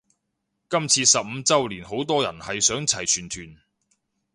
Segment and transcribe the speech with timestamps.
[0.67, 3.55] 今次十五周年好多人係想齊全團